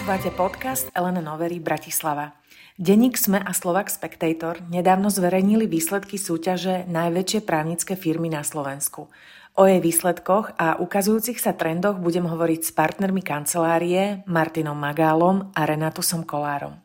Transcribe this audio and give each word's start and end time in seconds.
Počúvate 0.00 0.32
podcast 0.32 0.88
Elena 0.96 1.20
Novery 1.20 1.60
Bratislava. 1.60 2.32
Denník 2.80 3.20
SME 3.20 3.44
a 3.44 3.52
Slovak 3.52 3.92
Spectator 3.92 4.56
nedávno 4.72 5.12
zverejnili 5.12 5.68
výsledky 5.68 6.16
súťaže 6.16 6.88
Najväčšie 6.88 7.44
právnické 7.44 8.00
firmy 8.00 8.32
na 8.32 8.40
Slovensku. 8.40 9.12
O 9.60 9.62
jej 9.68 9.76
výsledkoch 9.76 10.56
a 10.56 10.80
ukazujúcich 10.80 11.36
sa 11.36 11.52
trendoch 11.52 12.00
budem 12.00 12.24
hovoriť 12.24 12.60
s 12.64 12.72
partnermi 12.72 13.20
kancelárie 13.20 14.24
Martinom 14.24 14.80
Magálom 14.80 15.52
a 15.52 15.68
Renatusom 15.68 16.24
Kolárom. 16.24 16.80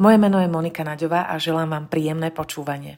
Moje 0.00 0.16
meno 0.16 0.40
je 0.40 0.48
Monika 0.48 0.88
Naďová 0.88 1.28
a 1.28 1.36
želám 1.36 1.68
vám 1.68 1.86
príjemné 1.92 2.32
počúvanie. 2.32 2.96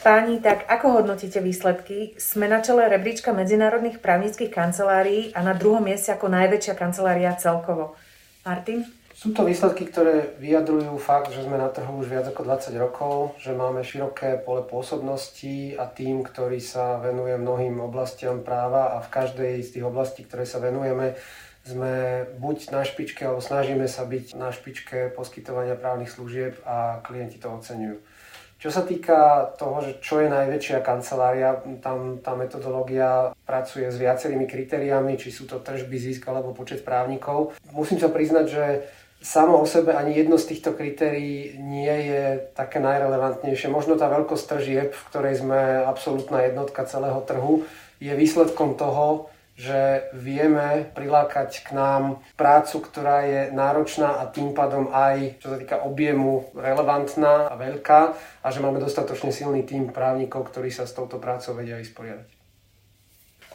Páni, 0.00 0.40
tak 0.40 0.64
ako 0.64 1.00
hodnotíte 1.00 1.44
výsledky? 1.44 2.16
Sme 2.16 2.48
na 2.48 2.64
čele 2.64 2.88
rebríčka 2.88 3.36
medzinárodných 3.36 4.00
právnických 4.00 4.48
kancelárií 4.48 5.36
a 5.36 5.44
na 5.44 5.52
druhom 5.52 5.84
mieste 5.84 6.08
ako 6.08 6.28
najväčšia 6.32 6.72
kancelária 6.72 7.36
celkovo. 7.36 8.00
Martin? 8.44 8.84
Sú 9.14 9.30
to 9.30 9.46
výsledky, 9.46 9.88
ktoré 9.88 10.36
vyjadrujú 10.42 10.98
fakt, 10.98 11.30
že 11.30 11.46
sme 11.46 11.54
na 11.54 11.70
trhu 11.70 12.02
už 12.02 12.10
viac 12.10 12.26
ako 12.28 12.44
20 12.44 12.76
rokov, 12.76 13.14
že 13.38 13.54
máme 13.54 13.80
široké 13.86 14.42
pole 14.42 14.66
pôsobnosti 14.66 15.78
a 15.78 15.86
tým, 15.86 16.26
ktorý 16.26 16.58
sa 16.58 16.98
venuje 16.98 17.38
mnohým 17.38 17.78
oblastiam 17.78 18.42
práva 18.42 18.98
a 18.98 19.00
v 19.00 19.08
každej 19.08 19.62
z 19.62 19.78
tých 19.78 19.84
oblastí, 19.86 20.26
ktoré 20.26 20.44
sa 20.44 20.58
venujeme, 20.58 21.14
sme 21.64 22.26
buď 22.36 22.74
na 22.74 22.84
špičke, 22.84 23.24
alebo 23.24 23.40
snažíme 23.40 23.88
sa 23.88 24.04
byť 24.04 24.36
na 24.36 24.52
špičke 24.52 25.14
poskytovania 25.16 25.78
právnych 25.78 26.12
služieb 26.12 26.60
a 26.68 27.00
klienti 27.00 27.40
to 27.40 27.48
oceňujú. 27.48 27.96
Čo 28.58 28.72
sa 28.72 28.82
týka 28.86 29.52
toho, 29.60 29.84
že 29.84 30.00
čo 30.00 30.24
je 30.24 30.32
najväčšia 30.32 30.80
kancelária, 30.80 31.60
tam 31.84 32.24
tá 32.24 32.32
metodológia 32.32 33.36
pracuje 33.44 33.92
s 33.92 34.00
viacerými 34.00 34.48
kritériami, 34.48 35.20
či 35.20 35.28
sú 35.28 35.44
to 35.44 35.60
tržby, 35.60 36.00
zisk 36.00 36.24
alebo 36.32 36.56
počet 36.56 36.80
právnikov. 36.80 37.52
Musím 37.76 38.00
sa 38.00 38.08
priznať, 38.08 38.46
že 38.48 38.64
samo 39.24 39.60
o 39.60 39.66
sebe 39.68 39.96
ani 39.96 40.16
jedno 40.16 40.36
z 40.36 40.52
týchto 40.52 40.76
kritérií 40.76 41.56
nie 41.56 42.12
je 42.12 42.44
také 42.52 42.80
najrelevantnejšie. 42.80 43.72
Možno 43.72 43.96
tá 43.96 44.08
veľkosť 44.12 44.44
tržieb, 44.44 44.90
v 44.92 45.06
ktorej 45.08 45.40
sme 45.40 45.84
absolútna 45.84 46.44
jednotka 46.44 46.84
celého 46.84 47.24
trhu, 47.24 47.64
je 48.04 48.12
výsledkom 48.12 48.76
toho, 48.76 49.32
že 49.54 50.10
vieme 50.10 50.90
prilákať 50.98 51.62
k 51.62 51.78
nám 51.78 52.18
prácu, 52.34 52.82
ktorá 52.82 53.22
je 53.22 53.40
náročná 53.54 54.18
a 54.18 54.26
tým 54.26 54.50
pádom 54.50 54.90
aj, 54.90 55.38
čo 55.38 55.54
sa 55.54 55.56
týka 55.62 55.86
objemu, 55.86 56.50
relevantná 56.58 57.46
a 57.46 57.54
veľká 57.54 58.00
a 58.42 58.46
že 58.50 58.58
máme 58.58 58.82
dostatočne 58.82 59.30
silný 59.30 59.62
tým 59.62 59.94
právnikov, 59.94 60.50
ktorí 60.50 60.74
sa 60.74 60.90
s 60.90 60.92
touto 60.94 61.22
prácou 61.22 61.54
vedia 61.54 61.78
vysporiadať. 61.78 62.26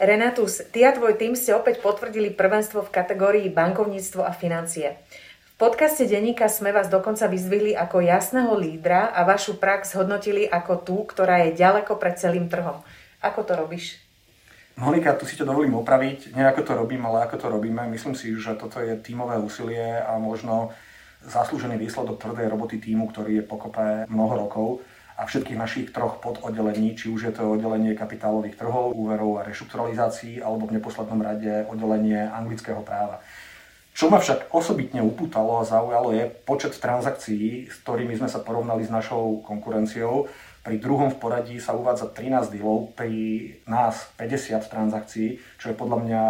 Renatus, 0.00 0.64
ty 0.72 0.80
a 0.88 0.96
tvoj 0.96 1.20
tým 1.20 1.36
ste 1.36 1.52
opäť 1.52 1.84
potvrdili 1.84 2.32
prvenstvo 2.32 2.80
v 2.80 2.88
kategórii 2.88 3.52
bankovníctvo 3.52 4.24
a 4.24 4.32
financie. 4.32 4.96
V 5.44 5.68
podcaste 5.68 6.08
denníka 6.08 6.48
sme 6.48 6.72
vás 6.72 6.88
dokonca 6.88 7.28
vyzvihli 7.28 7.76
ako 7.76 8.00
jasného 8.00 8.56
lídra 8.56 9.12
a 9.12 9.28
vašu 9.28 9.60
prax 9.60 9.92
hodnotili 10.00 10.48
ako 10.48 10.72
tú, 10.80 10.96
ktorá 11.04 11.44
je 11.44 11.60
ďaleko 11.60 12.00
pred 12.00 12.16
celým 12.16 12.48
trhom. 12.48 12.80
Ako 13.20 13.44
to 13.44 13.52
robíš? 13.52 14.00
Monika, 14.78 15.18
tu 15.18 15.26
si 15.26 15.34
to 15.34 15.48
dovolím 15.48 15.74
opraviť. 15.80 16.36
Nie 16.36 16.46
ako 16.46 16.62
to 16.62 16.72
robím, 16.78 17.02
ale 17.08 17.26
ako 17.26 17.36
to 17.36 17.46
robíme. 17.50 17.82
Myslím 17.90 18.14
si, 18.14 18.36
že 18.38 18.54
toto 18.54 18.78
je 18.78 18.94
tímové 19.02 19.40
úsilie 19.40 19.98
a 19.98 20.14
možno 20.20 20.70
zaslúžený 21.26 21.76
výsledok 21.76 22.16
tvrdej 22.16 22.48
roboty 22.48 22.80
týmu, 22.80 23.10
ktorý 23.10 23.40
je 23.40 23.44
pokope 23.44 24.08
mnoho 24.08 24.34
rokov 24.46 24.68
a 25.20 25.28
všetkých 25.28 25.60
našich 25.60 25.86
troch 25.92 26.16
pododdelení, 26.24 26.96
či 26.96 27.12
už 27.12 27.28
je 27.28 27.32
to 27.36 27.52
oddelenie 27.52 27.92
kapitálových 27.92 28.56
trhov, 28.56 28.96
úverov 28.96 29.36
a 29.36 29.44
reštrukturalizácií, 29.44 30.40
alebo 30.40 30.64
v 30.64 30.80
neposlednom 30.80 31.20
rade 31.20 31.68
oddelenie 31.68 32.24
anglického 32.24 32.80
práva. 32.80 33.20
Čo 33.92 34.08
ma 34.08 34.16
však 34.16 34.54
osobitne 34.56 35.04
upútalo 35.04 35.60
a 35.60 35.68
zaujalo 35.68 36.16
je 36.16 36.24
počet 36.24 36.72
transakcií, 36.72 37.68
s 37.68 37.84
ktorými 37.84 38.16
sme 38.16 38.32
sa 38.32 38.40
porovnali 38.40 38.80
s 38.80 38.88
našou 38.88 39.44
konkurenciou 39.44 40.24
pri 40.60 40.76
druhom 40.76 41.08
v 41.08 41.20
poradí 41.20 41.56
sa 41.56 41.72
uvádza 41.72 42.12
13 42.12 42.52
dealov, 42.52 42.92
pri 42.92 43.12
nás 43.64 44.12
50 44.20 44.60
transakcií, 44.68 45.40
čo 45.56 45.72
je 45.72 45.76
podľa 45.76 45.98
mňa 46.04 46.22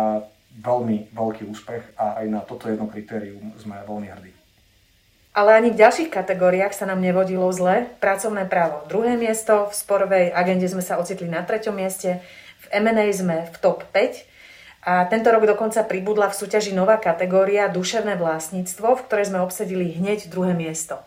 veľmi 0.63 1.15
veľký 1.15 1.47
úspech 1.51 1.99
a 1.99 2.23
aj 2.23 2.27
na 2.31 2.41
toto 2.43 2.71
jedno 2.71 2.87
kritérium 2.91 3.55
sme 3.59 3.79
veľmi 3.83 4.09
hrdí. 4.11 4.33
Ale 5.31 5.55
ani 5.55 5.71
v 5.71 5.79
ďalších 5.79 6.11
kategóriách 6.11 6.75
sa 6.75 6.91
nám 6.91 6.99
nevodilo 6.99 7.47
zle. 7.55 7.87
Pracovné 8.03 8.51
právo 8.51 8.83
druhé 8.91 9.15
miesto, 9.15 9.71
v 9.71 9.75
sporovej 9.79 10.35
agende 10.35 10.67
sme 10.67 10.83
sa 10.83 10.99
ocitli 10.99 11.31
na 11.31 11.47
treťom 11.47 11.75
mieste, 11.75 12.19
v 12.61 12.67
M&A 12.83 13.07
sme 13.15 13.47
v 13.47 13.57
top 13.63 13.87
5 13.95 14.27
a 14.81 15.05
tento 15.07 15.29
rok 15.29 15.45
dokonca 15.45 15.85
pribudla 15.85 16.33
v 16.33 16.39
súťaži 16.41 16.73
nová 16.73 16.97
kategória 16.97 17.69
duševné 17.69 18.17
vlastníctvo, 18.17 18.97
v 18.97 19.05
ktorej 19.05 19.29
sme 19.29 19.45
obsadili 19.45 19.93
hneď 19.93 20.33
druhé 20.33 20.57
miesto. 20.57 20.99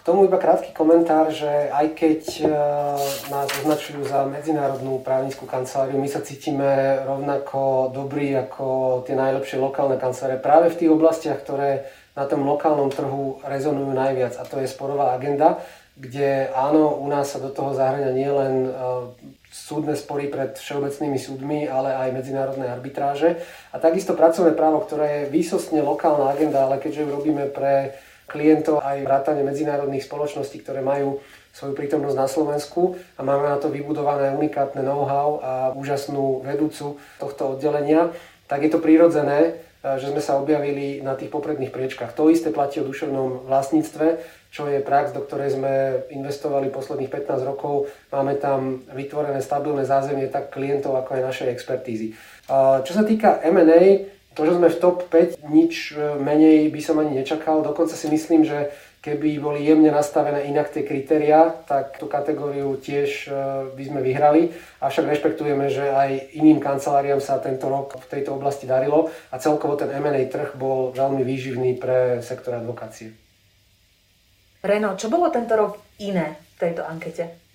K 0.00 0.08
tomu 0.08 0.24
iba 0.24 0.40
krátky 0.40 0.72
komentár, 0.72 1.28
že 1.28 1.68
aj 1.68 1.86
keď 1.92 2.20
e, 2.40 2.44
nás 3.28 3.52
označujú 3.60 4.08
za 4.08 4.24
medzinárodnú 4.24 5.04
právnickú 5.04 5.44
kanceláriu, 5.44 6.00
my 6.00 6.08
sa 6.08 6.24
cítime 6.24 7.04
rovnako 7.04 7.92
dobrí 7.92 8.32
ako 8.32 9.04
tie 9.04 9.12
najlepšie 9.12 9.60
lokálne 9.60 10.00
kancelárie 10.00 10.40
práve 10.40 10.72
v 10.72 10.78
tých 10.80 10.90
oblastiach, 10.96 11.44
ktoré 11.44 11.84
na 12.16 12.24
tom 12.24 12.48
lokálnom 12.48 12.88
trhu 12.88 13.44
rezonujú 13.44 13.92
najviac 13.92 14.40
a 14.40 14.48
to 14.48 14.64
je 14.64 14.72
sporová 14.72 15.12
agenda, 15.12 15.60
kde 16.00 16.48
áno, 16.56 16.96
u 16.96 17.04
nás 17.04 17.28
sa 17.28 17.36
do 17.36 17.52
toho 17.52 17.76
zahrania 17.76 18.16
nielen 18.16 18.54
e, 18.64 18.70
súdne 19.52 20.00
spory 20.00 20.32
pred 20.32 20.56
všeobecnými 20.56 21.20
súdmi, 21.20 21.68
ale 21.68 21.92
aj 21.92 22.16
medzinárodné 22.16 22.72
arbitráže. 22.72 23.36
A 23.68 23.76
takisto 23.76 24.16
pracovné 24.16 24.56
právo, 24.56 24.80
ktoré 24.80 25.28
je 25.28 25.32
výsostne 25.36 25.84
lokálna 25.84 26.32
agenda, 26.32 26.64
ale 26.64 26.80
keďže 26.80 27.04
ju 27.04 27.08
robíme 27.20 27.52
pre 27.52 28.00
klientov 28.30 28.78
aj 28.78 29.02
vrátane 29.02 29.42
medzinárodných 29.42 30.06
spoločností, 30.06 30.62
ktoré 30.62 30.78
majú 30.86 31.18
svoju 31.50 31.74
prítomnosť 31.74 32.16
na 32.16 32.30
Slovensku 32.30 32.94
a 33.18 33.26
máme 33.26 33.50
na 33.50 33.58
to 33.58 33.74
vybudované 33.74 34.30
unikátne 34.38 34.86
know-how 34.86 35.42
a 35.42 35.52
úžasnú 35.74 36.46
vedúcu 36.46 37.02
tohto 37.18 37.58
oddelenia, 37.58 38.14
tak 38.46 38.62
je 38.62 38.70
to 38.70 38.78
prirodzené, 38.78 39.58
eh, 39.82 39.98
že 39.98 40.14
sme 40.14 40.22
sa 40.22 40.38
objavili 40.38 41.02
na 41.02 41.18
tých 41.18 41.34
popredných 41.34 41.74
priečkách. 41.74 42.14
To 42.14 42.30
isté 42.30 42.54
platí 42.54 42.78
o 42.78 42.86
duševnom 42.86 43.50
vlastníctve, 43.50 44.22
čo 44.50 44.66
je 44.66 44.82
prax, 44.82 45.14
do 45.14 45.22
ktorej 45.22 45.58
sme 45.58 46.06
investovali 46.10 46.70
posledných 46.70 47.10
15 47.10 47.46
rokov. 47.46 47.90
Máme 48.10 48.34
tam 48.38 48.82
vytvorené 48.90 49.42
stabilné 49.42 49.86
zázemie 49.86 50.26
tak 50.26 50.50
klientov, 50.50 50.98
ako 50.98 51.18
aj 51.18 51.22
našej 51.22 51.48
expertízy. 51.54 52.18
Čo 52.82 52.90
sa 52.90 53.06
týka 53.06 53.38
M&A, 53.46 54.10
to, 54.34 54.46
že 54.46 54.56
sme 54.56 54.68
v 54.70 54.80
top 54.80 55.10
5, 55.10 55.42
nič 55.50 55.92
e, 55.92 56.16
menej 56.22 56.70
by 56.70 56.80
som 56.80 57.02
ani 57.02 57.18
nečakal. 57.18 57.66
Dokonca 57.66 57.98
si 57.98 58.06
myslím, 58.06 58.46
že 58.46 58.70
keby 59.02 59.40
boli 59.42 59.66
jemne 59.66 59.90
nastavené 59.90 60.46
inak 60.46 60.70
tie 60.70 60.86
kritéria, 60.86 61.50
tak 61.66 61.98
tú 61.98 62.06
kategóriu 62.06 62.78
tiež 62.78 63.26
e, 63.26 63.30
by 63.74 63.82
sme 63.82 64.00
vyhrali. 64.06 64.54
Avšak 64.78 65.10
rešpektujeme, 65.10 65.66
že 65.66 65.82
aj 65.82 66.36
iným 66.38 66.62
kanceláriám 66.62 67.18
sa 67.18 67.42
tento 67.42 67.66
rok 67.66 67.98
v 67.98 68.06
tejto 68.06 68.38
oblasti 68.38 68.70
darilo 68.70 69.10
a 69.34 69.36
celkovo 69.42 69.74
ten 69.74 69.90
M&A 69.90 70.22
trh 70.30 70.54
bol 70.54 70.94
veľmi 70.94 71.26
výživný 71.26 71.80
pre 71.82 72.22
sektor 72.22 72.54
advokácie. 72.54 73.10
Reno, 74.60 74.94
čo 74.94 75.08
bolo 75.08 75.32
tento 75.32 75.56
rok 75.56 75.80
iné 75.98 76.38
v 76.54 76.56
tejto 76.60 76.84
ankete? 76.84 77.49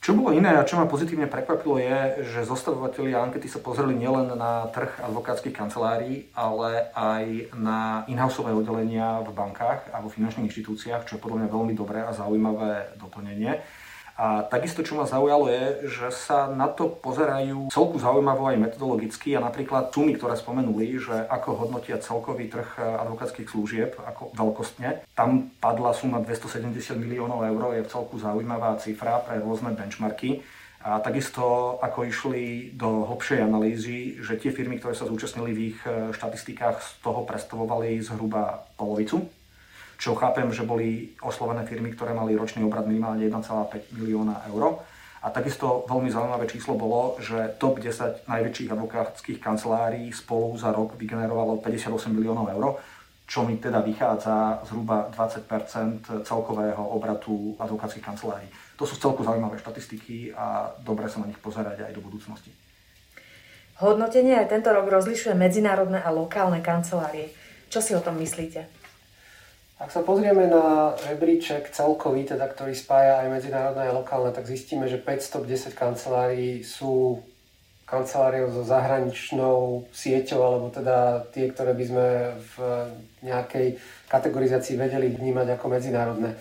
Čo 0.00 0.14
bolo 0.14 0.30
iné 0.30 0.54
a 0.54 0.62
čo 0.62 0.78
ma 0.78 0.86
pozitívne 0.86 1.26
prekvapilo 1.26 1.82
je, 1.82 2.30
že 2.30 2.46
zostavovatelia 2.46 3.26
ankety 3.26 3.50
sa 3.50 3.58
pozreli 3.58 3.98
nielen 3.98 4.38
na 4.38 4.70
trh 4.70 5.02
advokátskych 5.02 5.50
kancelárií, 5.50 6.30
ale 6.30 6.94
aj 6.94 7.50
na 7.58 8.06
in-houseové 8.06 8.54
oddelenia 8.54 9.18
v 9.26 9.34
bankách 9.34 9.90
a 9.90 9.98
vo 9.98 10.06
finančných 10.06 10.46
inštitúciách, 10.46 11.10
čo 11.10 11.18
je 11.18 11.22
podľa 11.22 11.42
mňa 11.42 11.48
veľmi 11.50 11.74
dobré 11.74 12.06
a 12.06 12.14
zaujímavé 12.14 12.94
doplnenie. 13.02 13.58
A 14.16 14.48
takisto, 14.48 14.80
čo 14.80 14.96
ma 14.96 15.04
zaujalo 15.04 15.44
je, 15.52 15.92
že 15.92 16.08
sa 16.08 16.48
na 16.48 16.72
to 16.72 16.88
pozerajú 16.88 17.68
celku 17.68 18.00
zaujímavo 18.00 18.48
aj 18.48 18.56
metodologicky 18.56 19.36
a 19.36 19.44
napríklad 19.44 19.92
sumy, 19.92 20.16
ktoré 20.16 20.40
spomenuli, 20.40 20.96
že 20.96 21.28
ako 21.28 21.68
hodnotia 21.68 22.00
celkový 22.00 22.48
trh 22.48 22.80
advokátskych 22.80 23.44
služieb, 23.44 23.92
ako 24.00 24.32
veľkostne. 24.32 25.04
Tam 25.12 25.52
padla 25.60 25.92
suma 25.92 26.24
270 26.24 26.96
miliónov 26.96 27.44
eur, 27.44 27.76
je 27.76 27.84
celku 27.92 28.16
zaujímavá 28.16 28.80
cifra 28.80 29.20
pre 29.20 29.36
rôzne 29.36 29.76
benchmarky. 29.76 30.40
A 30.80 31.02
takisto, 31.04 31.76
ako 31.84 32.08
išli 32.08 32.72
do 32.72 33.04
hlbšej 33.12 33.44
analýzy, 33.44 34.16
že 34.24 34.40
tie 34.40 34.48
firmy, 34.48 34.80
ktoré 34.80 34.96
sa 34.96 35.04
zúčastnili 35.04 35.50
v 35.52 35.60
ich 35.74 35.78
štatistikách, 36.16 36.80
z 36.80 36.88
toho 37.04 37.26
predstavovali 37.28 38.00
zhruba 38.00 38.64
polovicu 38.80 39.28
čo 39.96 40.14
chápem, 40.14 40.48
že 40.52 40.68
boli 40.68 41.16
oslovené 41.24 41.64
firmy, 41.64 41.92
ktoré 41.92 42.12
mali 42.12 42.36
ročný 42.36 42.64
obrad 42.64 42.84
minimálne 42.84 43.24
1,5 43.24 43.96
milióna 43.96 44.44
eur. 44.52 44.84
A 45.24 45.32
takisto 45.32 45.82
veľmi 45.90 46.06
zaujímavé 46.12 46.46
číslo 46.46 46.78
bolo, 46.78 47.18
že 47.18 47.56
top 47.58 47.82
10 47.82 48.28
najväčších 48.30 48.70
advokátskych 48.70 49.38
kancelárií 49.42 50.12
spolu 50.14 50.54
za 50.54 50.70
rok 50.70 50.94
vygenerovalo 50.94 51.58
58 51.58 52.14
miliónov 52.14 52.46
eur, 52.52 52.78
čo 53.26 53.42
mi 53.42 53.58
teda 53.58 53.82
vychádza 53.82 54.62
zhruba 54.70 55.10
20% 55.10 56.22
celkového 56.22 56.78
obratu 56.78 57.58
advokátskych 57.58 58.04
kancelárií. 58.06 58.46
To 58.78 58.86
sú 58.86 59.02
celku 59.02 59.26
zaujímavé 59.26 59.58
štatistiky 59.58 60.30
a 60.36 60.70
dobre 60.78 61.10
sa 61.10 61.18
na 61.18 61.26
nich 61.26 61.40
pozerať 61.42 61.90
aj 61.90 61.92
do 61.96 62.04
budúcnosti. 62.04 62.54
Hodnotenie 63.82 64.38
aj 64.38 64.52
tento 64.52 64.70
rok 64.70 64.86
rozlišuje 64.86 65.34
medzinárodné 65.34 66.00
a 66.00 66.14
lokálne 66.14 66.62
kancelárie. 66.62 67.34
Čo 67.66 67.82
si 67.82 67.92
o 67.98 68.00
tom 68.00 68.14
myslíte? 68.22 68.75
Ak 69.76 69.92
sa 69.92 70.00
pozrieme 70.00 70.48
na 70.48 70.96
rebríček 71.04 71.68
celkový, 71.68 72.24
teda, 72.24 72.48
ktorý 72.48 72.72
spája 72.72 73.20
aj 73.20 73.28
medzinárodné 73.28 73.92
a 73.92 73.96
lokálne, 73.96 74.32
tak 74.32 74.48
zistíme, 74.48 74.88
že 74.88 74.96
510 74.96 75.76
kancelárií 75.76 76.64
sú 76.64 77.20
kanceláriou 77.84 78.50
so 78.50 78.64
zahraničnou 78.64 79.84
sieťou, 79.92 80.40
alebo 80.40 80.66
teda 80.72 81.28
tie, 81.28 81.52
ktoré 81.52 81.76
by 81.76 81.84
sme 81.86 82.06
v 82.40 82.54
nejakej 83.20 83.66
kategorizácii 84.08 84.80
vedeli 84.80 85.12
vnímať 85.12 85.60
ako 85.60 85.66
medzinárodné. 85.68 86.40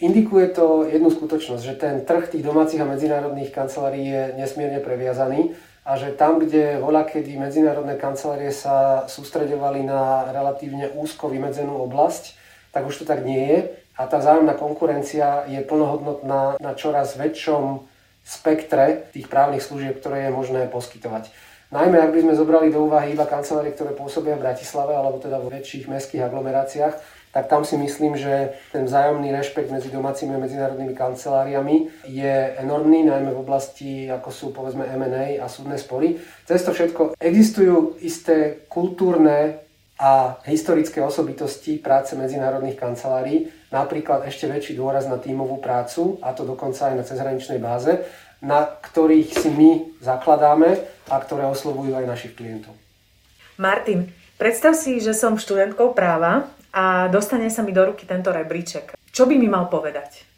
Indikuje 0.00 0.54
to 0.54 0.86
jednu 0.88 1.10
skutočnosť, 1.10 1.62
že 1.66 1.74
ten 1.74 2.06
trh 2.06 2.32
tých 2.32 2.46
domácich 2.46 2.80
a 2.80 2.88
medzinárodných 2.88 3.50
kancelárií 3.52 4.08
je 4.08 4.22
nesmierne 4.38 4.78
previazaný 4.78 5.52
a 5.82 5.98
že 5.98 6.14
tam, 6.16 6.38
kde 6.38 6.78
voľa 6.78 7.02
kedy 7.04 7.34
medzinárodné 7.36 7.98
kancelárie 7.98 8.54
sa 8.54 9.04
sústredovali 9.10 9.84
na 9.84 10.30
relatívne 10.32 10.94
úzko 10.96 11.28
vymedzenú 11.28 11.76
oblasť, 11.84 12.38
tak 12.70 12.86
už 12.86 13.02
to 13.02 13.04
tak 13.04 13.26
nie 13.26 13.42
je 13.50 13.58
a 14.00 14.08
tá 14.08 14.16
vzájomná 14.16 14.56
konkurencia 14.56 15.44
je 15.44 15.60
plnohodnotná 15.60 16.56
na 16.56 16.72
čoraz 16.72 17.20
väčšom 17.20 17.84
spektre 18.24 19.12
tých 19.12 19.28
právnych 19.28 19.60
služieb, 19.60 20.00
ktoré 20.00 20.28
je 20.28 20.32
možné 20.32 20.70
poskytovať. 20.72 21.28
Najmä 21.70 22.02
ak 22.02 22.10
by 22.10 22.20
sme 22.26 22.34
zobrali 22.34 22.72
do 22.74 22.82
úvahy 22.82 23.14
iba 23.14 23.30
kancelárie, 23.30 23.70
ktoré 23.70 23.94
pôsobia 23.94 24.34
v 24.34 24.42
Bratislave 24.42 24.96
alebo 24.96 25.22
teda 25.22 25.38
vo 25.38 25.52
väčších 25.52 25.86
mestských 25.86 26.26
aglomeráciách, 26.26 27.20
tak 27.30 27.46
tam 27.46 27.62
si 27.62 27.78
myslím, 27.78 28.18
že 28.18 28.58
ten 28.74 28.90
vzájomný 28.90 29.30
rešpekt 29.30 29.70
medzi 29.70 29.86
domácimi 29.86 30.34
a 30.34 30.42
medzinárodnými 30.42 30.98
kanceláriami 30.98 31.86
je 32.10 32.34
enormný, 32.58 33.06
najmä 33.06 33.30
v 33.30 33.42
oblasti, 33.46 34.10
ako 34.10 34.28
sú 34.34 34.46
povedzme 34.50 34.82
M&A 34.98 35.38
a 35.38 35.46
súdne 35.46 35.78
spory. 35.78 36.18
Cez 36.42 36.66
to 36.66 36.74
všetko 36.74 37.14
existujú 37.22 38.02
isté 38.02 38.66
kultúrne 38.66 39.62
a 40.00 40.40
historické 40.48 41.04
osobitosti 41.04 41.76
práce 41.76 42.16
medzinárodných 42.16 42.80
kancelárií, 42.80 43.52
napríklad 43.68 44.24
ešte 44.24 44.48
väčší 44.48 44.72
dôraz 44.72 45.04
na 45.04 45.20
tímovú 45.20 45.60
prácu, 45.60 46.16
a 46.24 46.32
to 46.32 46.48
dokonca 46.48 46.88
aj 46.88 46.94
na 46.96 47.04
cezhraničnej 47.04 47.60
báze, 47.60 48.00
na 48.40 48.64
ktorých 48.64 49.28
si 49.36 49.52
my 49.52 50.00
zakladáme 50.00 50.80
a 51.12 51.16
ktoré 51.20 51.44
oslovujú 51.44 51.92
aj 51.92 52.08
našich 52.08 52.32
klientov. 52.32 52.72
Martin, 53.60 54.08
predstav 54.40 54.72
si, 54.72 55.04
že 55.04 55.12
som 55.12 55.36
študentkou 55.36 55.92
práva 55.92 56.48
a 56.72 57.12
dostane 57.12 57.52
sa 57.52 57.60
mi 57.60 57.76
do 57.76 57.84
ruky 57.84 58.08
tento 58.08 58.32
rebríček. 58.32 58.96
Čo 59.12 59.28
by 59.28 59.36
mi 59.36 59.52
mal 59.52 59.68
povedať? 59.68 60.29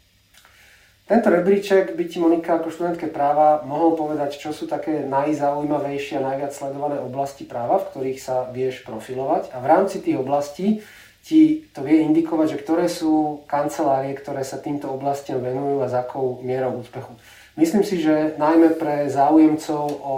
Tento 1.03 1.27
rebríček 1.27 1.99
by 1.99 2.03
ti 2.07 2.17
Monika 2.23 2.63
ako 2.63 2.71
študentke 2.71 3.11
práva 3.11 3.59
mohol 3.67 3.99
povedať, 3.99 4.39
čo 4.39 4.55
sú 4.55 4.71
také 4.71 5.03
najzaujímavejšie 5.03 6.15
a 6.23 6.25
najviac 6.31 6.55
sledované 6.55 7.03
oblasti 7.03 7.43
práva, 7.43 7.83
v 7.83 7.87
ktorých 7.91 8.19
sa 8.23 8.47
vieš 8.55 8.87
profilovať. 8.87 9.51
A 9.51 9.59
v 9.59 9.67
rámci 9.67 9.99
tých 9.99 10.15
oblastí 10.15 10.79
ti 11.27 11.67
to 11.75 11.83
vie 11.83 12.07
indikovať, 12.07 12.55
že 12.55 12.61
ktoré 12.63 12.87
sú 12.87 13.43
kancelárie, 13.51 14.15
ktoré 14.15 14.47
sa 14.47 14.63
týmto 14.63 14.95
oblastiam 14.95 15.43
venujú 15.43 15.83
a 15.83 15.91
za 15.91 16.07
akou 16.07 16.39
mierou 16.39 16.79
úspechu. 16.79 17.11
Myslím 17.59 17.83
si, 17.83 17.99
že 17.99 18.39
najmä 18.39 18.79
pre 18.79 19.11
záujemcov 19.11 19.83
o 20.03 20.17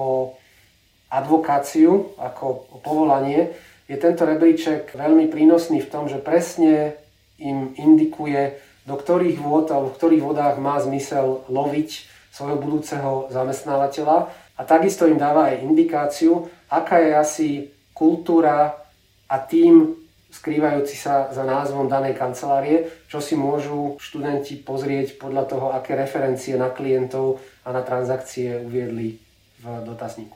advokáciu 1.09 2.13
ako 2.21 2.45
o 2.73 2.77
povolanie 2.81 3.57
je 3.85 3.97
tento 3.97 4.25
rebríček 4.25 4.93
veľmi 4.97 5.29
prínosný 5.29 5.81
v 5.81 5.91
tom, 5.93 6.09
že 6.09 6.17
presne 6.17 6.97
im 7.38 7.73
indikuje, 7.77 8.57
do 8.85 8.95
ktorých 8.95 9.41
vôd 9.41 9.73
alebo 9.73 9.89
v 9.91 9.97
ktorých 9.97 10.23
vodách 10.23 10.55
má 10.61 10.77
zmysel 10.77 11.43
loviť 11.49 11.89
svojho 12.29 12.57
budúceho 12.61 13.11
zamestnávateľa 13.33 14.29
a 14.55 14.61
takisto 14.63 15.09
im 15.09 15.17
dáva 15.17 15.51
aj 15.51 15.65
indikáciu, 15.65 16.47
aká 16.69 17.01
je 17.01 17.11
asi 17.11 17.49
kultúra 17.91 18.77
a 19.25 19.35
tým 19.41 19.97
skrývajúci 20.31 20.99
sa 20.99 21.31
za 21.31 21.47
názvom 21.47 21.87
danej 21.87 22.19
kancelárie, 22.19 22.91
čo 23.07 23.23
si 23.23 23.39
môžu 23.39 23.95
študenti 24.03 24.59
pozrieť 24.59 25.15
podľa 25.15 25.43
toho, 25.47 25.67
aké 25.71 25.95
referencie 25.95 26.59
na 26.59 26.67
klientov 26.67 27.39
a 27.63 27.71
na 27.71 27.79
transakcie 27.79 28.59
uviedli 28.67 29.15
v 29.63 29.65
dotazníku. 29.88 30.35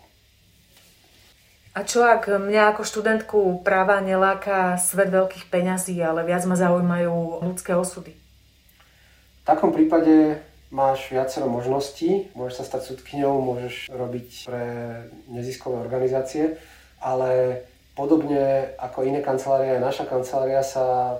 A 1.75 1.85
čo 1.87 2.03
ak 2.03 2.27
mňa 2.27 2.75
ako 2.75 2.81
študentku 2.83 3.39
práva 3.63 4.03
neláka 4.03 4.75
svet 4.75 5.11
veľkých 5.13 5.47
peňazí, 5.47 5.95
ale 6.03 6.27
viac 6.27 6.43
ma 6.43 6.59
zaujímajú 6.59 7.45
ľudské 7.45 7.71
osudy? 7.71 8.18
Takom 9.49 9.73
prípade 9.73 10.45
máš 10.69 11.09
viacero 11.09 11.49
možností. 11.49 12.29
Môžeš 12.37 12.61
sa 12.61 12.67
stať 12.69 12.93
sudkyňou, 12.93 13.41
môžeš 13.41 13.89
robiť 13.89 14.45
pre 14.45 14.63
neziskové 15.25 15.81
organizácie, 15.81 16.61
ale 17.01 17.65
podobne 17.97 18.77
ako 18.77 19.09
iné 19.09 19.25
kancelárie, 19.25 19.81
aj 19.81 19.81
naša 19.81 20.05
kancelária 20.05 20.61
sa 20.61 21.17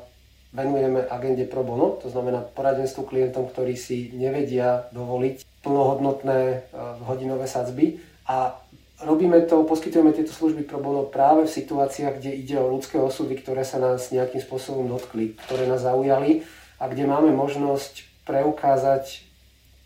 venujeme 0.53 1.05
agende 1.09 1.45
pro 1.49 1.65
bono, 1.65 1.97
to 1.97 2.09
znamená 2.09 2.41
poradenstvu 2.41 3.05
klientom, 3.05 3.49
ktorí 3.49 3.77
si 3.77 4.13
nevedia 4.17 4.89
dovoliť 4.93 5.45
plnohodnotné 5.61 6.39
e, 6.41 6.57
hodinové 7.05 7.45
sadzby 7.45 8.01
a 8.25 8.57
robíme 9.05 9.45
to, 9.45 9.61
poskytujeme 9.61 10.09
tieto 10.09 10.33
služby 10.33 10.65
pro 10.65 10.81
bono 10.81 11.05
práve 11.05 11.45
v 11.45 11.53
situáciách, 11.53 12.17
kde 12.17 12.31
ide 12.33 12.57
o 12.57 12.65
ľudské 12.65 12.97
osudy, 12.97 13.37
ktoré 13.37 13.61
sa 13.61 13.77
nás 13.77 14.09
nejakým 14.09 14.41
spôsobom 14.41 14.89
dotkli, 14.89 15.37
ktoré 15.45 15.69
nás 15.69 15.85
zaujali 15.85 16.41
a 16.81 16.89
kde 16.89 17.05
máme 17.05 17.29
možnosť 17.29 18.08
preukázať 18.29 19.25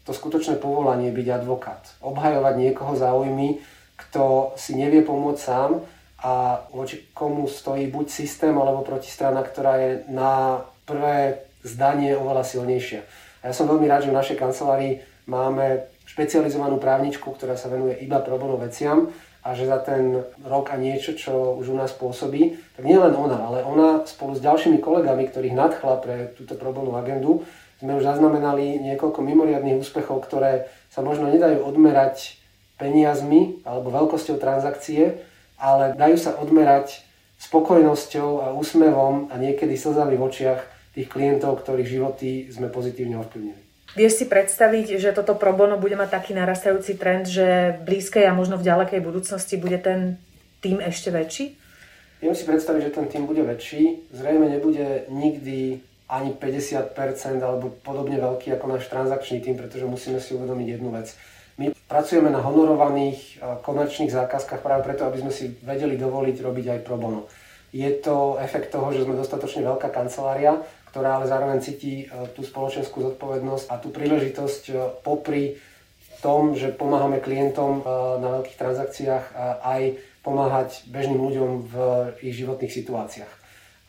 to 0.04 0.12
skutočné 0.12 0.60
povolanie 0.60 1.16
byť 1.16 1.28
advokát. 1.32 1.80
Obhajovať 2.04 2.60
niekoho 2.60 2.92
záujmy, 3.00 3.64
kto 3.96 4.52
si 4.60 4.76
nevie 4.76 5.00
pomôcť 5.00 5.40
sám 5.40 5.80
a 6.20 6.60
voči 6.76 7.08
komu 7.16 7.48
stojí 7.48 7.88
buď 7.88 8.12
systém 8.12 8.52
alebo 8.52 8.84
protistrana, 8.84 9.40
ktorá 9.40 9.80
je 9.80 9.92
na 10.12 10.64
prvé 10.84 11.48
zdanie 11.64 12.20
oveľa 12.20 12.44
silnejšia. 12.44 13.02
A 13.44 13.52
ja 13.52 13.54
som 13.56 13.68
veľmi 13.72 13.88
rád, 13.88 14.08
že 14.08 14.12
v 14.12 14.20
našej 14.20 14.38
kancelárii 14.40 15.00
máme 15.24 15.88
špecializovanú 16.04 16.84
právničku, 16.84 17.32
ktorá 17.32 17.56
sa 17.56 17.72
venuje 17.72 17.96
iba 18.04 18.20
pro 18.20 18.36
bono 18.36 18.60
veciam 18.60 19.08
a 19.44 19.56
že 19.56 19.68
za 19.68 19.80
ten 19.84 20.24
rok 20.44 20.72
a 20.72 20.80
niečo, 20.80 21.16
čo 21.16 21.60
už 21.60 21.72
u 21.72 21.76
nás 21.76 21.92
pôsobí, 21.96 22.56
tak 22.76 22.84
nie 22.88 22.96
len 22.96 23.12
ona, 23.12 23.40
ale 23.44 23.60
ona 23.64 24.04
spolu 24.08 24.36
s 24.36 24.44
ďalšími 24.44 24.80
kolegami, 24.80 25.28
ktorých 25.28 25.56
nadchla 25.56 26.00
pre 26.00 26.32
túto 26.36 26.56
pro 26.56 26.72
agendu, 26.96 27.44
sme 27.84 28.00
už 28.00 28.08
zaznamenali 28.08 28.80
niekoľko 28.80 29.20
mimoriadných 29.20 29.84
úspechov, 29.84 30.24
ktoré 30.24 30.72
sa 30.88 31.04
možno 31.04 31.28
nedajú 31.28 31.68
odmerať 31.68 32.40
peniazmi 32.80 33.60
alebo 33.68 33.92
veľkosťou 33.92 34.40
transakcie, 34.40 35.20
ale 35.60 35.92
dajú 36.00 36.16
sa 36.16 36.40
odmerať 36.40 37.04
spokojnosťou 37.44 38.30
a 38.40 38.48
úsmevom 38.56 39.28
a 39.28 39.36
niekedy 39.36 39.76
slzami 39.76 40.16
v 40.16 40.26
očiach 40.32 40.62
tých 40.96 41.12
klientov, 41.12 41.60
ktorých 41.60 41.92
životy 42.00 42.48
sme 42.48 42.72
pozitívne 42.72 43.20
ovplyvnili. 43.20 43.60
Vieš 44.00 44.24
si 44.24 44.26
predstaviť, 44.32 44.98
že 44.98 45.12
toto 45.12 45.36
pro 45.36 45.52
bono 45.52 45.76
bude 45.76 46.00
mať 46.00 46.10
taký 46.18 46.32
narastajúci 46.34 46.96
trend, 46.96 47.28
že 47.28 47.78
v 47.78 47.80
blízkej 47.84 48.26
a 48.26 48.34
možno 48.34 48.56
v 48.58 48.66
ďalekej 48.66 49.04
budúcnosti 49.04 49.60
bude 49.60 49.78
ten 49.78 50.18
tým 50.64 50.80
ešte 50.80 51.12
väčší? 51.12 51.60
Viem 52.24 52.32
si 52.34 52.48
predstaviť, 52.48 52.90
že 52.90 52.96
ten 52.96 53.06
tým 53.12 53.28
bude 53.28 53.44
väčší. 53.44 54.08
Zrejme 54.16 54.48
nebude 54.48 55.06
nikdy 55.12 55.84
ani 56.14 56.38
50% 56.38 56.94
alebo 57.42 57.74
podobne 57.82 58.22
veľký 58.22 58.54
ako 58.54 58.66
náš 58.78 58.86
transakčný 58.94 59.42
tým, 59.42 59.58
pretože 59.58 59.90
musíme 59.90 60.22
si 60.22 60.38
uvedomiť 60.38 60.68
jednu 60.78 60.94
vec. 60.94 61.10
My 61.58 61.74
pracujeme 61.90 62.30
na 62.30 62.42
honorovaných 62.42 63.42
komerčných 63.62 64.14
zákazkách 64.14 64.62
práve 64.62 64.86
preto, 64.86 65.06
aby 65.06 65.22
sme 65.26 65.34
si 65.34 65.54
vedeli 65.62 65.98
dovoliť 65.98 66.38
robiť 66.42 66.66
aj 66.78 66.80
pro 66.82 66.98
bono. 66.98 67.30
Je 67.74 67.90
to 68.02 68.38
efekt 68.38 68.70
toho, 68.70 68.94
že 68.94 69.02
sme 69.02 69.18
dostatočne 69.18 69.66
veľká 69.66 69.90
kancelária, 69.90 70.62
ktorá 70.94 71.18
ale 71.18 71.26
zároveň 71.26 71.58
cíti 71.58 72.06
e, 72.06 72.30
tú 72.38 72.46
spoločenskú 72.46 73.02
zodpovednosť 73.02 73.66
a 73.74 73.82
tú 73.82 73.90
príležitosť 73.90 74.64
e, 74.70 74.74
popri 75.02 75.58
tom, 76.22 76.54
že 76.54 76.70
pomáhame 76.70 77.18
klientom 77.18 77.82
e, 77.82 77.84
na 78.22 78.30
veľkých 78.38 78.62
transakciách 78.62 79.26
aj 79.66 79.82
pomáhať 80.22 80.86
bežným 80.94 81.18
ľuďom 81.18 81.50
v 81.66 81.74
ich 82.22 82.38
životných 82.38 82.70
situáciách. 82.70 83.34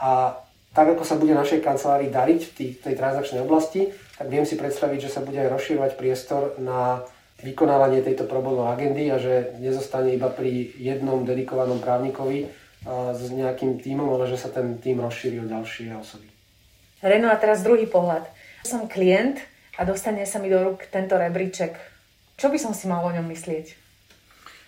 A 0.01 0.41
tak 0.75 0.99
ako 0.99 1.07
sa 1.07 1.15
bude 1.15 1.39
našej 1.39 1.63
kancelárii 1.63 2.11
dariť 2.11 2.41
v 2.43 2.53
tej, 2.83 2.95
transakčnej 2.99 3.47
oblasti, 3.47 3.95
tak 4.19 4.27
viem 4.27 4.43
si 4.43 4.59
predstaviť, 4.59 5.07
že 5.07 5.13
sa 5.15 5.23
bude 5.23 5.39
aj 5.39 5.55
rozširovať 5.55 5.93
priestor 5.95 6.59
na 6.59 7.07
vykonávanie 7.41 8.03
tejto 8.03 8.27
problémov 8.27 8.75
agendy 8.75 9.07
a 9.15 9.23
že 9.23 9.55
nezostane 9.63 10.19
iba 10.19 10.27
pri 10.31 10.75
jednom 10.75 11.23
dedikovanom 11.23 11.79
právnikovi 11.79 12.51
s 13.15 13.23
nejakým 13.31 13.81
tímom, 13.81 14.19
ale 14.19 14.29
že 14.29 14.37
sa 14.37 14.51
ten 14.51 14.77
tým 14.83 15.01
rozšíri 15.01 15.41
o 15.41 15.47
ďalšie 15.47 15.95
osoby. 15.95 16.29
Reno, 17.05 17.31
a 17.31 17.37
teraz 17.37 17.63
druhý 17.63 17.87
pohľad. 17.87 18.27
Som 18.65 18.89
klient 18.89 19.39
a 19.77 19.85
dostane 19.85 20.25
sa 20.25 20.41
mi 20.41 20.49
do 20.49 20.59
rúk 20.59 20.89
tento 20.89 21.15
rebríček. 21.15 21.77
Čo 22.35 22.51
by 22.51 22.59
som 22.59 22.73
si 22.73 22.91
mal 22.91 23.05
o 23.05 23.15
ňom 23.15 23.29
myslieť? 23.29 23.84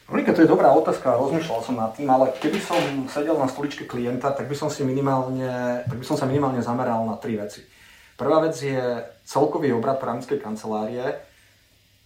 Monika, 0.06 0.30
to 0.30 0.46
je 0.46 0.50
dobrá 0.50 0.70
otázka, 0.70 1.18
rozmýšľal 1.18 1.60
som 1.66 1.74
nad 1.74 1.90
tým, 1.98 2.06
ale 2.06 2.30
keby 2.38 2.62
som 2.62 2.78
sedel 3.10 3.34
na 3.34 3.50
stoličke 3.50 3.90
klienta, 3.90 4.30
tak 4.30 4.46
by 4.46 4.54
som, 4.54 4.70
si 4.70 4.86
minimálne, 4.86 5.82
tak 5.82 5.98
by 5.98 6.06
som 6.06 6.14
sa 6.14 6.30
minimálne 6.30 6.62
zameral 6.62 7.02
na 7.02 7.18
tri 7.18 7.34
veci. 7.34 7.66
Prvá 8.14 8.38
vec 8.38 8.54
je 8.54 9.02
celkový 9.26 9.74
obrad 9.74 9.98
právnickej 9.98 10.38
kancelárie 10.38 11.18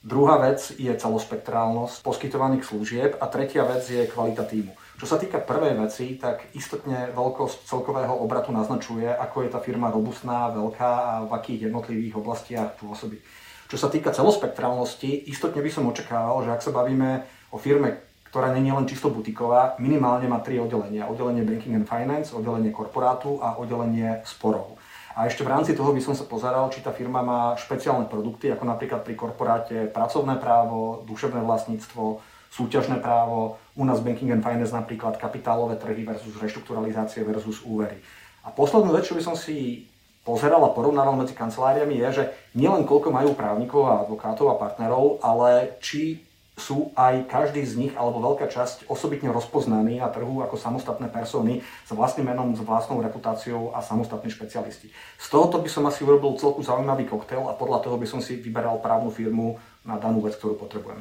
Druhá 0.00 0.40
vec 0.40 0.72
je 0.80 0.88
celospektrálnosť 0.88 2.00
poskytovaných 2.00 2.64
služieb 2.64 3.10
a 3.20 3.28
tretia 3.28 3.68
vec 3.68 3.84
je 3.84 4.08
kvalita 4.08 4.48
týmu. 4.48 4.72
Čo 4.96 5.04
sa 5.04 5.20
týka 5.20 5.44
prvej 5.44 5.76
veci, 5.76 6.16
tak 6.16 6.48
istotne 6.56 7.12
veľkosť 7.12 7.68
celkového 7.68 8.16
obratu 8.16 8.48
naznačuje, 8.48 9.12
ako 9.12 9.44
je 9.44 9.52
tá 9.52 9.60
firma 9.60 9.92
robustná, 9.92 10.48
veľká 10.56 10.92
a 11.04 11.12
v 11.28 11.32
akých 11.36 11.68
jednotlivých 11.68 12.16
oblastiach 12.16 12.80
pôsobí. 12.80 13.20
Čo 13.68 13.76
sa 13.76 13.92
týka 13.92 14.08
celospektrálnosti, 14.08 15.28
istotne 15.28 15.60
by 15.60 15.68
som 15.68 15.84
očakával, 15.92 16.48
že 16.48 16.52
ak 16.56 16.64
sa 16.64 16.72
bavíme 16.72 17.28
o 17.50 17.58
firme, 17.58 18.00
ktorá 18.30 18.54
nie 18.54 18.70
je 18.70 18.76
len 18.78 18.86
čisto 18.86 19.10
butiková, 19.10 19.74
minimálne 19.82 20.30
má 20.30 20.38
tri 20.38 20.62
oddelenia. 20.62 21.10
Oddelenie 21.10 21.42
Banking 21.42 21.82
and 21.82 21.88
Finance, 21.90 22.30
oddelenie 22.30 22.70
korporátu 22.70 23.42
a 23.42 23.58
oddelenie 23.58 24.22
sporov. 24.22 24.78
A 25.18 25.26
ešte 25.26 25.42
v 25.42 25.50
rámci 25.50 25.74
toho 25.74 25.90
by 25.90 25.98
som 25.98 26.14
sa 26.14 26.22
pozeral, 26.22 26.70
či 26.70 26.78
tá 26.78 26.94
firma 26.94 27.26
má 27.26 27.58
špeciálne 27.58 28.06
produkty, 28.06 28.54
ako 28.54 28.62
napríklad 28.62 29.02
pri 29.02 29.18
korporáte 29.18 29.76
pracovné 29.90 30.38
právo, 30.38 31.02
duševné 31.10 31.42
vlastníctvo, 31.42 32.22
súťažné 32.54 33.02
právo, 33.02 33.58
u 33.74 33.82
nás 33.82 33.98
Banking 33.98 34.30
and 34.30 34.46
Finance 34.46 34.70
napríklad 34.70 35.18
kapitálové 35.18 35.78
trhy 35.82 36.06
versus 36.06 36.38
reštrukturalizácie 36.38 37.26
versus 37.26 37.62
úvery. 37.66 37.98
A 38.46 38.54
poslednú 38.54 38.94
vec, 38.94 39.10
čo 39.10 39.18
by 39.18 39.22
som 39.26 39.34
si 39.34 39.90
pozeral 40.22 40.62
a 40.62 40.74
porovnával 40.74 41.18
medzi 41.18 41.34
kanceláriami 41.34 41.98
je, 42.06 42.22
že 42.22 42.24
nielen 42.54 42.86
koľko 42.86 43.10
majú 43.10 43.34
právnikov 43.34 43.90
a 43.90 44.06
advokátov 44.06 44.54
a 44.54 44.60
partnerov, 44.60 45.18
ale 45.24 45.74
či 45.82 46.22
sú 46.60 46.92
aj 46.92 47.24
každý 47.26 47.64
z 47.64 47.80
nich, 47.80 47.94
alebo 47.96 48.20
veľká 48.20 48.52
časť, 48.52 48.86
osobitne 48.92 49.32
rozpoznaní 49.32 50.04
na 50.04 50.12
trhu 50.12 50.44
ako 50.44 50.60
samostatné 50.60 51.08
persony 51.08 51.64
s 51.64 51.90
vlastným 51.90 52.28
menom, 52.28 52.52
s 52.52 52.60
vlastnou 52.60 53.00
reputáciou 53.00 53.72
a 53.72 53.80
samostatní 53.80 54.28
špecialisti. 54.28 54.92
Z 55.16 55.26
tohoto 55.32 55.56
by 55.56 55.72
som 55.72 55.88
asi 55.88 56.04
urobil 56.04 56.36
celku 56.36 56.60
zaujímavý 56.60 57.08
koktail 57.08 57.48
a 57.48 57.56
podľa 57.56 57.88
toho 57.88 57.96
by 57.96 58.04
som 58.04 58.20
si 58.20 58.36
vyberal 58.36 58.76
právnu 58.84 59.08
firmu 59.08 59.56
na 59.88 59.96
danú 59.96 60.20
vec, 60.20 60.36
ktorú 60.36 60.60
potrebujem. 60.60 61.00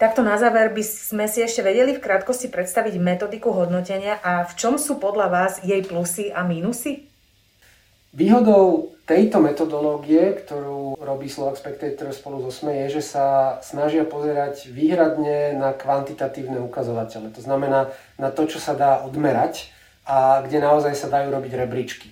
Takto 0.00 0.24
na 0.24 0.40
záver 0.40 0.72
by 0.72 0.80
sme 0.80 1.28
si 1.28 1.44
ešte 1.44 1.60
vedeli 1.60 1.92
v 1.92 2.00
krátkosti 2.00 2.48
predstaviť 2.48 2.96
metodiku 2.96 3.52
hodnotenia 3.52 4.16
a 4.24 4.48
v 4.48 4.52
čom 4.56 4.80
sú 4.80 4.96
podľa 4.96 5.28
vás 5.28 5.52
jej 5.60 5.84
plusy 5.84 6.32
a 6.32 6.40
mínusy? 6.40 7.09
Výhodou 8.10 8.90
tejto 9.06 9.38
metodológie, 9.38 10.34
ktorú 10.42 10.98
robí 10.98 11.30
Slovak 11.30 11.54
Spectator 11.54 12.10
spolu 12.10 12.42
so 12.42 12.50
SME, 12.50 12.86
je, 12.86 12.98
že 12.98 13.14
sa 13.14 13.58
snažia 13.62 14.02
pozerať 14.02 14.66
výhradne 14.66 15.54
na 15.54 15.70
kvantitatívne 15.70 16.58
ukazovatele. 16.58 17.30
To 17.30 17.40
znamená 17.42 17.94
na 18.18 18.34
to, 18.34 18.50
čo 18.50 18.58
sa 18.58 18.74
dá 18.74 19.06
odmerať 19.06 19.70
a 20.02 20.42
kde 20.42 20.58
naozaj 20.58 20.98
sa 20.98 21.06
dajú 21.06 21.30
robiť 21.30 21.52
rebríčky. 21.54 22.10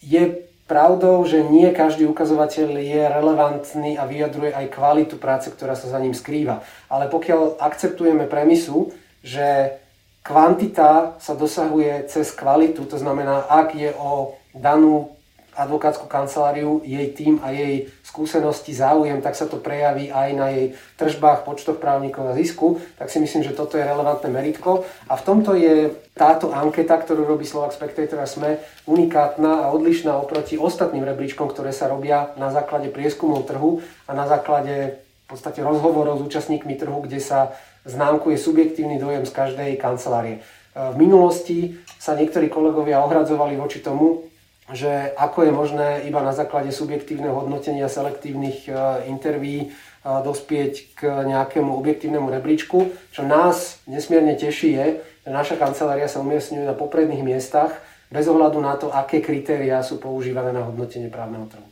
Je 0.00 0.48
pravdou, 0.64 1.20
že 1.28 1.44
nie 1.44 1.68
každý 1.76 2.08
ukazovateľ 2.08 2.80
je 2.80 3.02
relevantný 3.04 4.00
a 4.00 4.08
vyjadruje 4.08 4.48
aj 4.48 4.72
kvalitu 4.72 5.20
práce, 5.20 5.52
ktorá 5.52 5.76
sa 5.76 5.92
za 5.92 6.00
ním 6.00 6.16
skrýva. 6.16 6.64
Ale 6.88 7.12
pokiaľ 7.12 7.60
akceptujeme 7.60 8.24
premisu, 8.32 8.96
že 9.20 9.76
kvantita 10.24 11.20
sa 11.20 11.36
dosahuje 11.36 12.08
cez 12.08 12.32
kvalitu, 12.32 12.88
to 12.88 12.96
znamená, 12.96 13.44
ak 13.44 13.76
je 13.76 13.92
o 13.92 14.40
danú 14.56 15.12
advokátsku 15.54 16.06
kanceláriu, 16.06 16.82
jej 16.82 17.10
tým 17.14 17.40
a 17.42 17.50
jej 17.50 17.88
skúsenosti, 18.02 18.74
záujem, 18.74 19.18
tak 19.18 19.34
sa 19.34 19.50
to 19.50 19.58
prejaví 19.58 20.10
aj 20.10 20.28
na 20.34 20.46
jej 20.50 20.66
tržbách, 20.98 21.42
počtoch 21.42 21.82
právnikov 21.82 22.30
a 22.30 22.38
zisku, 22.38 22.78
tak 22.94 23.10
si 23.10 23.18
myslím, 23.18 23.42
že 23.42 23.56
toto 23.56 23.74
je 23.74 23.86
relevantné 23.86 24.30
meritko. 24.30 24.86
A 25.10 25.18
v 25.18 25.26
tomto 25.26 25.58
je 25.58 25.90
táto 26.14 26.54
anketa, 26.54 26.94
ktorú 26.94 27.26
robí 27.26 27.42
Slovak 27.42 27.74
Spectator 27.74 28.22
a 28.22 28.30
SME, 28.30 28.62
unikátna 28.86 29.66
a 29.66 29.70
odlišná 29.74 30.14
oproti 30.14 30.54
ostatným 30.54 31.02
rebríčkom, 31.02 31.50
ktoré 31.50 31.74
sa 31.74 31.90
robia 31.90 32.30
na 32.38 32.54
základe 32.54 32.90
prieskumov 32.94 33.46
trhu 33.50 33.82
a 34.06 34.14
na 34.14 34.30
základe 34.30 35.02
v 35.24 35.26
podstate 35.26 35.64
rozhovorov 35.64 36.20
s 36.20 36.26
účastníkmi 36.28 36.76
trhu, 36.76 37.02
kde 37.02 37.18
sa 37.18 37.56
známkuje 37.88 38.36
subjektívny 38.36 39.00
dojem 39.00 39.24
z 39.24 39.32
každej 39.32 39.70
kancelárie. 39.80 40.44
V 40.74 40.96
minulosti 40.98 41.78
sa 42.02 42.18
niektorí 42.18 42.50
kolegovia 42.50 43.00
ohradzovali 43.06 43.54
voči 43.54 43.78
tomu, 43.78 44.26
že 44.72 45.12
ako 45.20 45.44
je 45.44 45.52
možné 45.52 45.88
iba 46.08 46.24
na 46.24 46.32
základe 46.32 46.72
subjektívneho 46.72 47.36
hodnotenia 47.36 47.84
selektívnych 47.92 48.64
e, 48.64 48.72
interví 49.12 49.56
e, 49.60 49.66
dospieť 50.02 50.72
k 50.96 51.00
nejakému 51.28 51.68
objektívnemu 51.76 52.32
rebríčku. 52.32 52.88
Čo 53.12 53.28
nás 53.28 53.84
nesmierne 53.84 54.32
teší 54.32 54.70
je, 54.72 54.86
že 55.28 55.30
naša 55.30 55.60
kancelária 55.60 56.08
sa 56.08 56.24
umiestňuje 56.24 56.64
na 56.64 56.72
popredných 56.72 57.20
miestach 57.20 57.76
bez 58.08 58.24
ohľadu 58.24 58.58
na 58.64 58.80
to, 58.80 58.88
aké 58.88 59.20
kritériá 59.20 59.84
sú 59.84 60.00
používané 60.00 60.56
na 60.56 60.64
hodnotenie 60.64 61.12
právneho 61.12 61.44
trhu. 61.44 61.66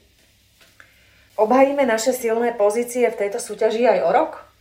Obhajíme 1.41 1.89
naše 1.89 2.13
silné 2.13 2.53
pozície 2.53 3.09
v 3.09 3.17
tejto 3.17 3.41
súťaži 3.41 3.89
aj 3.89 3.99
o 4.05 4.11
rok? 4.13 4.52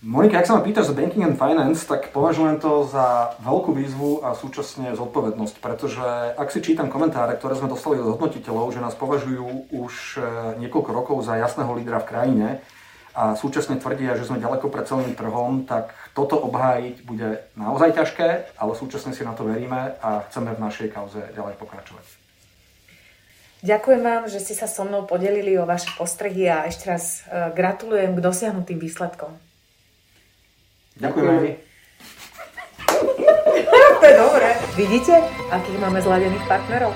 Monika, 0.00 0.40
ak 0.40 0.48
sa 0.48 0.56
ma 0.56 0.64
pýtaš 0.64 0.88
za 0.88 0.96
Banking 0.96 1.28
and 1.28 1.36
Finance, 1.36 1.84
tak 1.84 2.08
považujem 2.16 2.56
to 2.56 2.88
za 2.88 3.36
veľkú 3.44 3.76
výzvu 3.76 4.24
a 4.24 4.32
súčasne 4.32 4.96
zodpovednosť, 4.96 5.60
pretože 5.60 6.00
ak 6.40 6.48
si 6.48 6.64
čítam 6.64 6.88
komentáre, 6.88 7.36
ktoré 7.36 7.52
sme 7.52 7.68
dostali 7.68 8.00
od 8.00 8.16
hodnotiteľov, 8.16 8.72
že 8.72 8.80
nás 8.80 8.96
považujú 8.96 9.68
už 9.68 9.92
e, 10.16 10.20
niekoľko 10.64 10.90
rokov 10.96 11.16
za 11.20 11.36
jasného 11.36 11.68
lídra 11.76 12.00
v 12.00 12.08
krajine 12.16 12.48
a 13.12 13.36
súčasne 13.36 13.76
tvrdia, 13.76 14.16
že 14.16 14.24
sme 14.24 14.40
ďaleko 14.40 14.72
pred 14.72 14.88
celým 14.88 15.12
trhom, 15.12 15.68
tak 15.68 15.92
toto 16.16 16.40
obhájiť 16.48 17.04
bude 17.04 17.44
naozaj 17.60 17.92
ťažké, 17.92 18.56
ale 18.56 18.72
súčasne 18.72 19.12
si 19.12 19.20
na 19.20 19.36
to 19.36 19.44
veríme 19.44 20.00
a 20.00 20.24
chceme 20.32 20.56
v 20.56 20.64
našej 20.64 20.96
kauze 20.96 21.20
ďalej 21.36 21.60
pokračovať. 21.60 22.08
Ďakujem 23.60 24.00
vám, 24.00 24.32
že 24.32 24.40
ste 24.40 24.56
sa 24.56 24.64
so 24.64 24.88
mnou 24.88 25.04
podelili 25.04 25.60
o 25.60 25.68
vaše 25.68 25.92
postrehy 26.00 26.48
a 26.48 26.64
ešte 26.64 26.88
raz 26.88 27.28
e, 27.28 27.52
gratulujem 27.52 28.16
k 28.16 28.24
dosiahnutým 28.24 28.80
výsledkom. 28.80 29.49
Ďakujem 31.00 31.28
aj 31.32 31.40
to 34.00 34.04
je 34.04 34.16
dobré. 34.16 34.50
Vidíte, 34.76 35.14
akých 35.48 35.80
máme 35.80 36.04
zladených 36.04 36.44
partnerov? 36.44 36.92